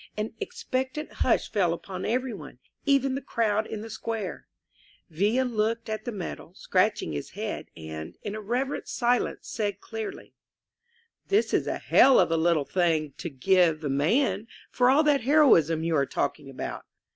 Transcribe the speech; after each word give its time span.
An 0.17 0.33
expectant 0.39 1.11
hush 1.17 1.51
fell 1.51 1.73
upon 1.73 2.05
every 2.07 2.33
one, 2.33 2.57
even 2.87 3.13
the 3.13 3.21
crowd 3.21 3.67
in 3.67 3.81
the 3.81 3.89
square. 3.91 4.47
Villa 5.11 5.43
looked 5.47 5.89
at 5.89 6.05
the 6.05 6.11
medal, 6.11 6.55
scratching 6.55 7.13
his 7.13 7.29
head, 7.37 7.67
and, 7.77 8.17
in 8.23 8.33
a 8.33 8.41
reverent 8.41 8.87
silence, 8.87 9.47
said 9.47 9.79
clearly: 9.79 10.33
"This 11.27 11.53
is 11.53 11.67
a 11.67 11.77
hell 11.77 12.19
of 12.19 12.31
a 12.31 12.35
little 12.35 12.65
thing 12.65 13.13
to 13.19 13.29
give 13.29 13.83
115 13.83 13.91
INSURGENT 13.91 13.97
MEXICO 13.99 14.29
a 14.29 14.37
man 14.39 14.47
for 14.71 14.89
all 14.89 15.03
that 15.03 15.21
heroism 15.21 15.83
you 15.83 15.95
are 15.95 16.07
talking 16.07 16.49
about!" 16.49 16.85